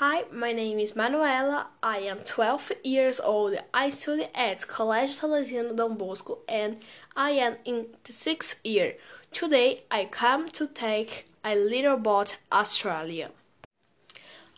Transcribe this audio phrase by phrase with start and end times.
[0.00, 1.66] Hi, my name is Manuela.
[1.82, 3.56] I am 12 years old.
[3.74, 6.76] I study at Colégio Salesiano Dom Bosco and
[7.16, 8.94] I am in the sixth year.
[9.32, 13.32] Today I come to take a little about Australia.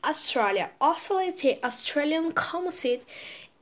[0.04, 3.06] Australia, also the Australian Commonwealth,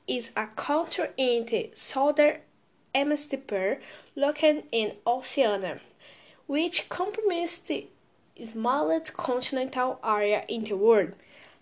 [0.08, 2.38] is a country in the southern
[2.92, 3.80] hemisphere
[4.16, 5.78] located in Oceania,
[6.48, 7.86] which comprises the
[8.44, 11.14] smallest continental area in the world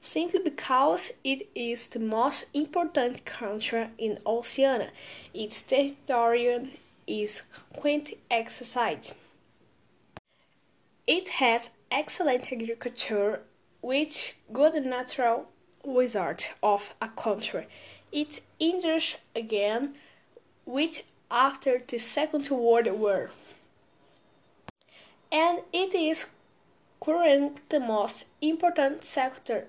[0.07, 4.91] simply because it is the most important country in Oceania.
[5.35, 6.71] Its territory
[7.09, 9.15] is quite exercised.
[11.09, 13.41] It has excellent agriculture,
[13.81, 15.47] which good natural
[15.85, 17.67] result of a country.
[18.13, 19.95] It endures again,
[20.65, 23.33] which after the Second World War,
[25.33, 26.27] and it is
[27.01, 29.67] currently the most important sector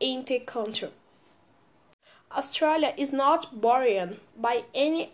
[0.00, 0.90] in the country.
[2.32, 5.10] Australia is not bordered by any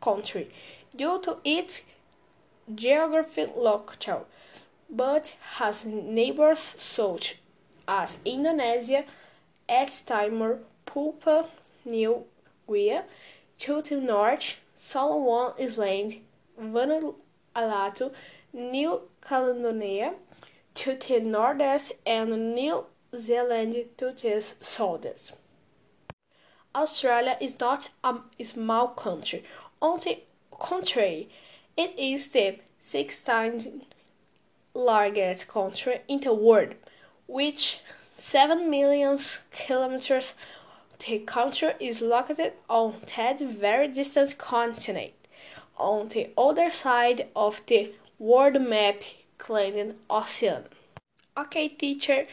[0.00, 0.50] country
[0.96, 1.82] due to its
[2.74, 4.26] geography local,
[4.88, 7.38] but has neighbors such
[7.86, 9.04] as Indonesia,
[9.70, 11.46] East Timor, Papua
[11.84, 12.24] New
[12.66, 13.00] Guinea,
[13.58, 16.16] to the north, Solomon Islands,
[16.60, 18.12] Vanuatu,
[18.52, 20.14] New Caledonia,
[20.74, 25.32] to the northeast, and New Zealand to these soldiers.
[26.74, 29.42] Australia is not a small country.
[29.82, 30.20] On the
[30.58, 31.28] contrary,
[31.76, 33.68] it is the sixth times
[34.74, 36.74] largest country in the world,
[37.26, 37.80] which
[38.12, 39.18] 7 million
[39.50, 40.34] kilometers.
[40.98, 45.12] The country is located on that very distant continent,
[45.78, 49.02] on the other side of the world map
[49.38, 50.64] claimed ocean.
[51.36, 52.26] Okay, teacher.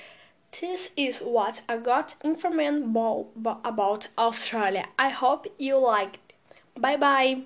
[0.59, 2.95] This is what I got information
[3.63, 4.87] about Australia.
[4.97, 6.33] I hope you liked.
[6.75, 7.43] Bye bye.